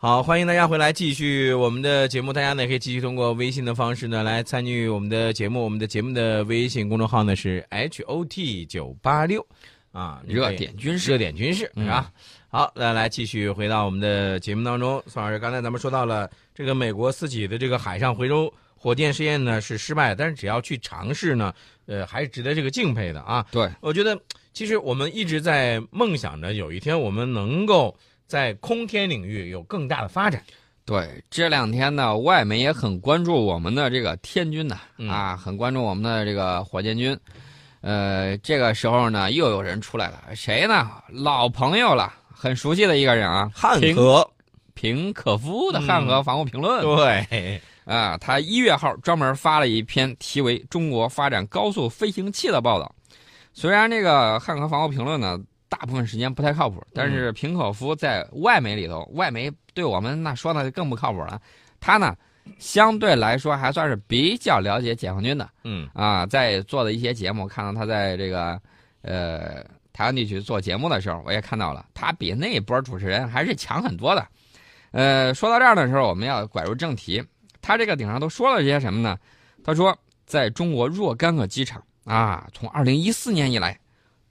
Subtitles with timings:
[0.00, 2.32] 好，欢迎大家回来继续我们的节目。
[2.32, 5.64] 大家呢可以继续通过微信的方式呢来参与我们的节目。
[5.64, 9.44] 我们的节目的微信公众号呢是 H O T 九八六
[9.90, 12.12] 啊，热点军事，热点军事是吧？
[12.48, 15.02] 好，来来继续回到我们的节目当中。
[15.08, 21.52] 宋老师，刚才咱们说到了这个美国自己的这个海上回收火箭试验呢是失败，但是只要去尝试呢，
[21.86, 23.44] 呃，还是值得这个敬佩的啊。
[23.50, 24.16] 对，我觉得
[24.52, 27.92] 其实我们一直在梦想着有一天我们能够。
[28.28, 30.40] 在空天领域有更大的发展。
[30.84, 34.78] 对，这两天呢，外媒也很关注我们的这个天军呐，
[35.10, 37.18] 啊，很关注我们的这个火箭军。
[37.80, 40.90] 呃，这个时候呢，又有人出来了，谁呢？
[41.08, 44.30] 老朋友了，很熟悉的一个人啊，汉和
[44.74, 46.84] 平可夫的《汉和防务评论》。
[47.28, 52.94] 对，啊，他一月号专门发了一篇题为《中国发展高速飞行器》的报道。
[53.52, 55.38] 虽然这个《汉和防务评论》呢。
[55.68, 61.40] 大部分时间不太靠谱，但是平可夫在外媒里头，外媒对我们那说的就更不靠谱了。
[61.78, 62.16] 他呢，
[62.58, 65.48] 相对来说还算是比较了解解放军的。
[65.64, 68.60] 嗯啊，在做的一些节目，看到他在这个
[69.02, 69.62] 呃
[69.92, 74.26] 台湾地区做节目的时候，我也看到了，他比那一波主持人还是强很多的。
[74.92, 77.22] 呃，说到这儿的时候，我们要拐入正题，
[77.60, 79.18] 他这个顶上都说了些什么呢？
[79.62, 83.78] 他说，在中国若干个机场啊，从二零一四年以来。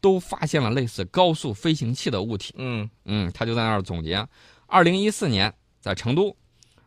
[0.00, 2.54] 都发现了类似高速飞行器的物体。
[2.58, 4.26] 嗯嗯，他就在那儿总结：，
[4.66, 6.36] 二零一四年在成都，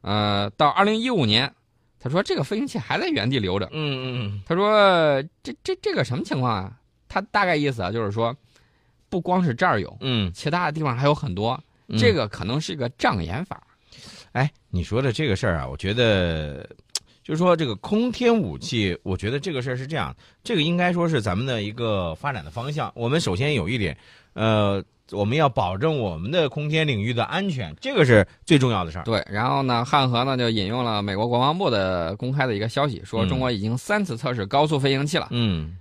[0.02, 1.54] 呃，到二零一五年，
[2.00, 3.68] 他说这个飞行器还在原地留着。
[3.72, 6.78] 嗯嗯他说这这这个什么情况啊？
[7.08, 8.36] 他大概意思啊，就是说，
[9.10, 11.62] 不光是这儿有，嗯，其他的地方还有很多。
[11.98, 13.62] 这个可能是一个障眼法。
[14.32, 16.70] 哎，你说的这个事儿啊，我觉得。
[17.30, 22.92] 就是说，这个空天武器，我觉得这个事儿是这样，这个应该说是咱们的一个发展的方向。
[22.96, 23.96] 我们首先有一点，
[24.34, 29.04] 呃，我们要保证我们的空天领域的安全，这个是最重要的事儿。
[29.04, 35.28] 对，然后呢，汉和呢就引用了美国国防部的公开的一个消息，说中国已经三次测试高速飞行器了。
[35.30, 35.78] 嗯。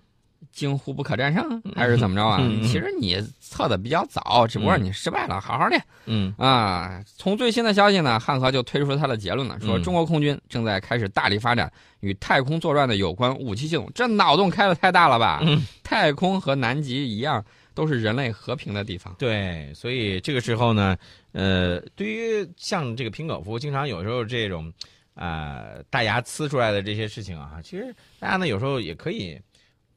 [0.53, 2.39] 惊呼不可战胜，还是怎么着啊？
[2.63, 5.81] 其实你测的比较早，只不过你失败了，好好的。
[6.07, 13.91] 嗯啊，从最新的消息呢，汉和就推出他的结论了，说中国空军正在开始大力发展与太空作战的有关武器系统。
[13.95, 15.43] 这脑洞开的太大了吧？
[15.83, 19.15] 太空和南极一样，都是人类和平的地方。
[19.19, 20.97] 对，所以这个时候呢，
[21.33, 24.73] 呃，对于像这个平口夫，经常有时候这种
[25.15, 29.39] 啊大牙呲出来的这些事情啊，其实大家呢有时候也可以。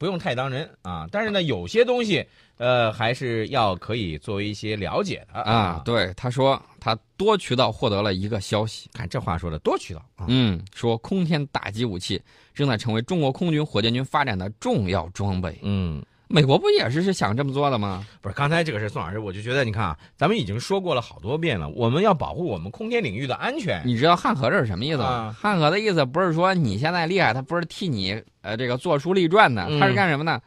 [0.02, 2.26] 不用太当真啊，但是呢，有些东西，
[2.56, 5.80] 呃，还是要可以作为一些了解的啊。
[5.84, 10.04] 对，他说他多渠道获得了一个消息，看这话说的多渠道。
[10.26, 12.20] 嗯，说空天打击武器
[12.52, 15.56] 正在成为中国空军火箭军发展的重要装备。
[15.62, 16.04] 嗯。
[16.32, 18.06] 美国不也是是想这么做的吗？
[18.22, 23.82] 不是，刚才这个事宋老师，我就觉得你看啊，咱们已经说过了好多遍了，我们要保护我们空间领域的安全。
[23.84, 25.36] 你知道汉和这是什么意思吗？
[25.38, 30.40] 汉和的意思不是说你现在厉害，他不是替你呃这个做出立传的，他是干什么呢？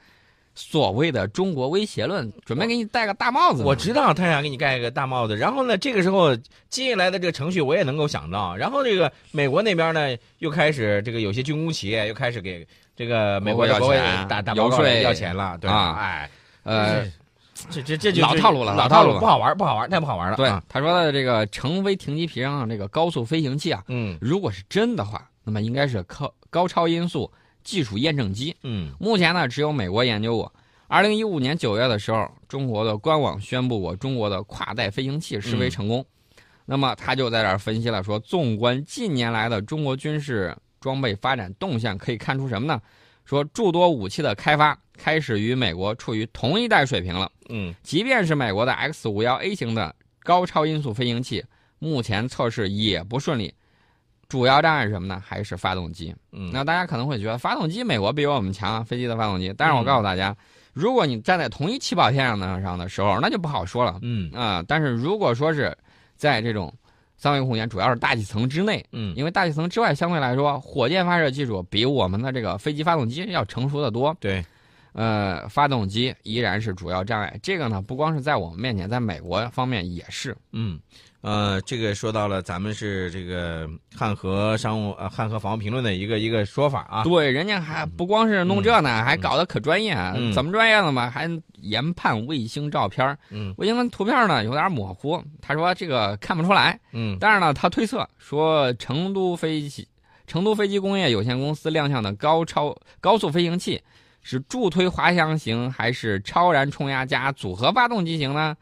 [0.56, 3.62] 所谓的中国威胁论，准备给你戴个大帽子。
[3.64, 6.36] 我知道他想给你盖一个大帽子，然后呢，这个时候
[6.70, 12.68] 接下来的这个程序我也能够想到，然后这个美国那边呢又开始这个有些军工企业又开始给。
[12.98, 16.30] 这个美国要钱，打打报告要钱了，对啊，哎，
[16.64, 17.04] 呃，
[17.70, 20.38] 这这这就老套路了，老套路不好玩，不好玩，太不好玩了。
[20.38, 27.30] 对，他说的这个成飞停机坪上这个高速飞行器啊，嗯，如果是真的话，那么应该是高高超音速
[27.66, 30.54] 技术验证机，嗯，目前呢只有美国研究过。
[30.88, 36.06] 二零一五年九月的时候，中国的官网宣布我中国的跨代飞行器试飞成功，
[36.64, 42.80] 那么他就在这儿分析了，说纵观近年来的中国军事装备发展动向，可以看出什么呢？
[43.26, 47.32] 说诸多武器的开发开始与美国处于同一代水平了。
[47.50, 51.44] 嗯，即便是美国的 X 五幺 A 型的高超音速飞行器，
[51.80, 53.52] 目前测试也不顺利。
[54.28, 55.22] 主要障碍是什么呢？
[55.26, 56.16] 还是发动机。
[56.32, 59.54] 嗯，那大家可能会觉得发动机美国比我们强，飞机的发动机。
[59.58, 60.36] 但是我告诉大家，
[60.74, 64.00] 如果你站在同一起跑线上的上的时候，那就不好说了。
[64.02, 65.76] 嗯啊，但是如果说是
[66.16, 66.74] 在这种
[67.18, 74.16] 三维空间主要是大气层之内，嗯，因为大气层之外相对来说，火箭发射技术比我们的这个飞机发动机要成熟的多。
[74.20, 74.44] 对，
[74.96, 77.38] 呃，发动机依然是主要障碍。
[77.44, 80.36] 这个呢，不光是在我们面前，在美国方面也是。
[80.54, 80.80] 嗯。
[81.20, 87.04] 呃，这个说到了，咱们是这个汉和商务呃汉和防务评论的一个一个说法啊。
[87.04, 90.14] 对，人家还不光是弄这呢，还搞得可专业啊。
[90.34, 91.10] 怎么专业了嘛？
[91.10, 93.54] 还研判卫星照片嗯。
[93.58, 96.80] 卫星图片呢有点模糊，他说这个看不出来。
[96.94, 97.18] 嗯。
[97.20, 99.88] 但是呢，他推测说，成都飞机
[100.28, 103.82] 成都飞机工业有限公司亮相的高超高速飞行器，
[104.26, 108.58] 是助推滑翔型还是超燃冲压加组合发动机型呢？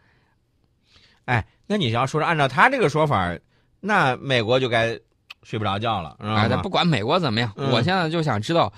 [1.23, 1.45] 哎。
[1.65, 3.33] 那你要说是按照他这个说法，
[3.79, 4.99] 那美国就该
[5.43, 6.61] 睡不着觉了，知道哎，吗？
[6.61, 8.71] 不管美国怎么样，嗯我现在就想知道，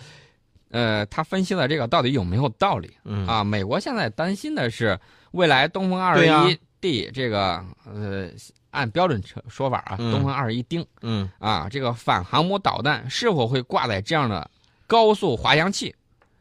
[0.69, 3.43] 呃，他分析的这个到底有没有道理嗯啊？
[3.43, 4.97] 美国现在担心的是
[5.31, 8.29] 未来东风二十一 D 这个呃，
[8.69, 14.47] 按标准车说法啊，嗯东风二十一丁嗯啊，这个反航母导弹是否会挂在这样的
[14.85, 15.93] 高速滑翔器？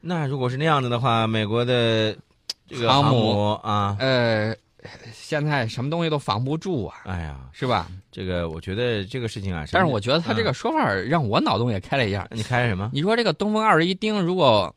[0.06, 2.14] 那如果是那样子的话，美国的
[2.68, 4.54] 这个航母母啊，呃，
[5.14, 7.88] 现在什么东西都防不住啊，哎呀，是吧？
[8.12, 10.44] 这个我觉得这个事情啊，但是我觉得他这嗯。
[10.44, 12.28] 个说法让我脑洞也开了一下。
[12.30, 12.90] 你开什么？
[12.92, 14.74] 你说这个东风二十一丁如果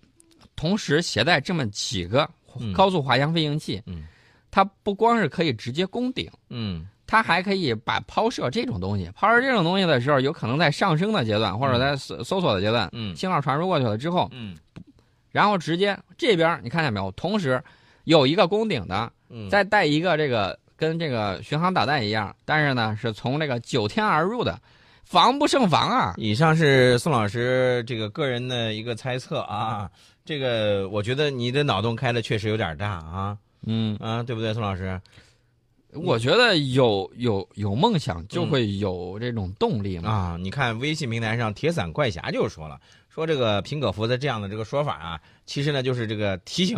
[0.55, 2.27] 同时携带这么几个
[2.59, 2.71] 嗯。
[2.71, 4.05] 高速滑翔飞行器，嗯。
[4.49, 6.87] 它不光是可以直接攻顶，嗯。
[7.05, 13.13] 它还可以把抛射这种东西，抛射这种东西的时候，有可能在上升的阶段或者在搜搜索的阶段，嗯。
[13.15, 14.55] 信号传输过去了之后，嗯
[15.37, 17.11] 然后直接这边你看见没有？
[17.11, 17.63] 同时
[18.05, 24.59] 有一个攻顶的，嗯，再带一个这个跟这个巡航导弹一样，但是呢是从这个九天而入的，
[25.05, 26.15] 防不胜防啊！
[26.17, 29.87] 以上是宋老师这个个人的一个猜测啊，
[30.25, 33.37] 这个我觉得你的脑洞开的确实有点大啊
[33.67, 34.99] 嗯，啊，对不对，宋老师？
[35.93, 40.09] 我觉得有有有梦想就会有这种动力嘛。
[40.09, 42.79] 啊，你看微信平台上铁伞怪侠就说了，
[43.17, 46.77] 说这个平可福的这样的这个说法啊，其实呢就是这个提醒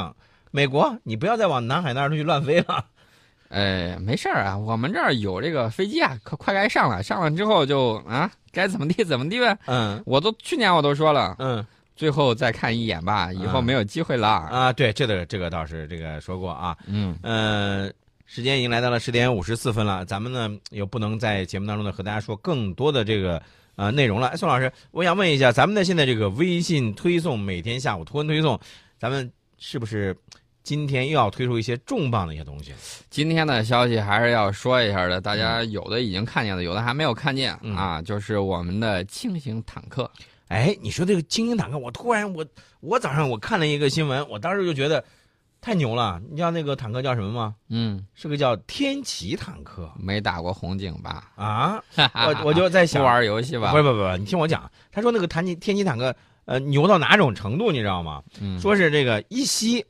[0.51, 2.85] 美国，你不要再往南海那儿去乱飞了。
[3.51, 9.57] 哎，没事儿啊，我们这儿有这个飞机啊，快快该上了，上了之后就啊，该怎么地怎么地呗。
[9.65, 11.65] 嗯我都去年我都说了，嗯
[11.97, 14.29] 最后再看一眼吧，以后没有机会了。
[14.29, 16.77] 啊，对，这个这个倒是这个说过啊。
[16.85, 17.91] 嗯，呃，
[18.25, 23.43] 时间已经来到了十点五十四分了，咱们呢又不能在节目当中呢和大家说更多的这个
[23.79, 24.27] 呃内容了。
[24.27, 28.59] 哎宋老师，我想问一下，咱们的现在这个微信推送，每天下午图文推送，
[28.97, 30.13] 咱们是不是
[30.63, 32.73] 今天又要推出一些重磅的一些东西？
[33.09, 40.11] 今天的消息还是要说一下的，大家有的已经看见了，有的还没有看见、嗯啊，就是我们的轻型坦克。
[40.49, 42.45] 哎，你说这个轻型坦克，我突然我
[42.81, 45.01] 我早上我看了一个新闻，我当时就觉得
[45.61, 46.21] 太牛了。
[46.29, 47.55] 你知道那个坦克叫什么吗？
[47.69, 51.31] 嗯，是个叫天启坦克没打过红警吧？
[51.35, 51.81] 啊！
[51.95, 53.71] 我我就在想，不玩游戏吧？
[53.71, 56.15] 不不不，你听我讲，他说那个天启天启坦克，
[56.45, 58.21] 呃，牛到哪种程度，你知道吗？
[58.39, 59.85] 嗯，说是这个一吸，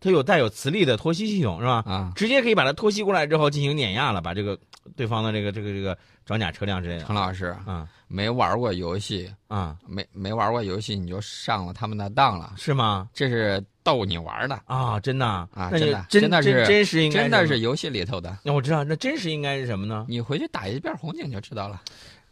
[0.00, 1.82] 它有带有磁力的脱吸系统，是吧？
[1.86, 4.58] 啊，直接可以把它脱吸过来之后进行碾压了，把这个
[4.96, 7.04] 对方的这个这个这个装甲车辆之类的。
[7.04, 13.08] 陈老师啊没玩过游戏，啊，没没玩过游戏你就上了他们的当了，是吗？
[13.12, 18.38] 这是逗你玩的，啊，真的啊真的真真的是真实应该真的是游戏里头的。
[18.42, 20.06] 那我知道，那真实应该是什么呢？
[20.08, 21.82] 你回去打一遍红警就知道了。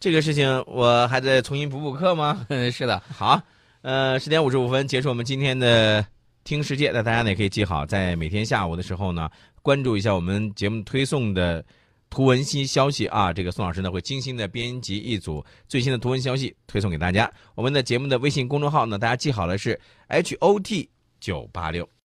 [0.00, 2.46] 这个事情我还得重新补补课吗？
[2.73, 3.40] 是的，好，
[3.82, 6.05] 呃，十点五十五分结束我们今天的
[6.44, 6.90] 听世界。
[6.90, 9.28] 那大家呢也可以记好，在每天下午的时候呢，
[9.62, 11.64] 关注一下我们节目推送的
[12.16, 13.30] 图文新消息啊。
[13.30, 17.30] 这个宋老师呢会精心的编辑一组最新的图文消息推送给大家。
[17.54, 20.88] 我们的节目的微信公众号呢，大家记好了是 H O T
[21.20, 21.86] 九八六。